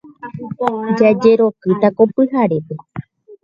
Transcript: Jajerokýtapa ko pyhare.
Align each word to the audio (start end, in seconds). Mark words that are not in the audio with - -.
Jajerokýtapa 0.97 1.97
ko 1.97 2.03
pyhare. 2.15 2.57